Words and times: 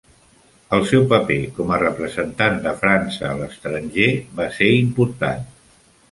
El 0.75 0.83
seu 0.91 1.03
paper 1.09 1.35
com 1.57 1.73
a 1.75 1.77
representant 1.83 2.57
de 2.63 2.73
França 2.79 3.27
a 3.31 3.33
l'estranger 3.41 4.07
va 4.41 4.47
ser 4.57 4.71
important. 4.79 5.45